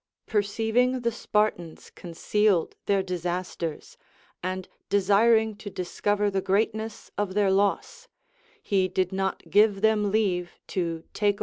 Perceiv 0.27 0.75
ing 0.77 1.01
the 1.01 1.11
Spartans 1.11 1.91
concealed 1.91 2.75
their 2.87 3.03
disasters, 3.03 3.99
and 4.41 4.67
desiring 4.89 5.55
to 5.57 5.69
discover 5.69 6.31
the 6.31 6.41
greatness 6.41 7.11
of 7.19 7.35
their 7.35 7.51
loss, 7.51 8.07
he 8.63 8.87
did 8.87 9.11
not 9.11 9.51
give 9.51 9.81
them 9.81 10.11
leave 10.11 10.53
to 10.69 11.03
take 11.13 11.39